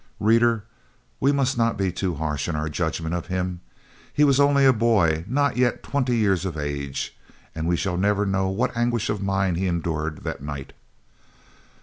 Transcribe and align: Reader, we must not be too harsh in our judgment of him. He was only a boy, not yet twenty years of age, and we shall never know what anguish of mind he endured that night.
Reader, 0.19 0.63
we 1.19 1.31
must 1.31 1.59
not 1.59 1.77
be 1.77 1.91
too 1.91 2.15
harsh 2.15 2.49
in 2.49 2.55
our 2.55 2.69
judgment 2.69 3.13
of 3.13 3.27
him. 3.27 3.61
He 4.11 4.23
was 4.23 4.39
only 4.39 4.65
a 4.65 4.73
boy, 4.73 5.25
not 5.27 5.57
yet 5.57 5.83
twenty 5.83 6.17
years 6.17 6.43
of 6.43 6.57
age, 6.57 7.15
and 7.53 7.67
we 7.67 7.75
shall 7.77 7.97
never 7.97 8.25
know 8.25 8.47
what 8.49 8.75
anguish 8.75 9.11
of 9.11 9.21
mind 9.21 9.57
he 9.57 9.67
endured 9.67 10.23
that 10.23 10.41
night. 10.41 10.73